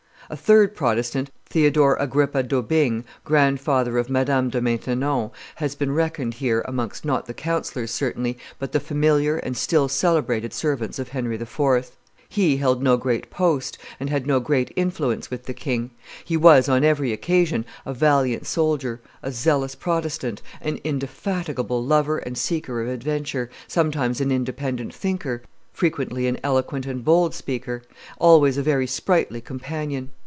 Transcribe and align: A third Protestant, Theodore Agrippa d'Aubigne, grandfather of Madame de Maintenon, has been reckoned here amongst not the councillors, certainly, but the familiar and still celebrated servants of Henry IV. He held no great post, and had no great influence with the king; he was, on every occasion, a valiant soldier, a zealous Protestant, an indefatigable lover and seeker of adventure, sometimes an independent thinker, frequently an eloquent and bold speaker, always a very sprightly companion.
A 0.29 0.37
third 0.37 0.73
Protestant, 0.75 1.29
Theodore 1.45 1.97
Agrippa 1.99 2.41
d'Aubigne, 2.41 3.03
grandfather 3.25 3.97
of 3.97 4.09
Madame 4.09 4.47
de 4.47 4.61
Maintenon, 4.61 5.29
has 5.55 5.75
been 5.75 5.91
reckoned 5.91 6.35
here 6.35 6.63
amongst 6.65 7.03
not 7.03 7.25
the 7.25 7.33
councillors, 7.33 7.91
certainly, 7.91 8.37
but 8.57 8.71
the 8.71 8.79
familiar 8.79 9.35
and 9.39 9.57
still 9.57 9.89
celebrated 9.89 10.53
servants 10.53 10.99
of 10.99 11.09
Henry 11.09 11.35
IV. 11.35 11.91
He 12.29 12.55
held 12.55 12.81
no 12.81 12.95
great 12.95 13.29
post, 13.29 13.77
and 13.99 14.09
had 14.09 14.25
no 14.25 14.39
great 14.39 14.71
influence 14.77 15.29
with 15.29 15.47
the 15.47 15.53
king; 15.53 15.91
he 16.23 16.37
was, 16.37 16.69
on 16.69 16.85
every 16.85 17.11
occasion, 17.11 17.65
a 17.85 17.93
valiant 17.93 18.47
soldier, 18.47 19.01
a 19.21 19.33
zealous 19.33 19.75
Protestant, 19.75 20.41
an 20.61 20.79
indefatigable 20.85 21.83
lover 21.83 22.19
and 22.19 22.37
seeker 22.37 22.81
of 22.81 22.87
adventure, 22.87 23.49
sometimes 23.67 24.21
an 24.21 24.31
independent 24.31 24.93
thinker, 24.93 25.41
frequently 25.73 26.25
an 26.27 26.37
eloquent 26.41 26.85
and 26.85 27.03
bold 27.03 27.35
speaker, 27.35 27.81
always 28.17 28.57
a 28.57 28.63
very 28.63 28.87
sprightly 28.87 29.41
companion. 29.41 30.09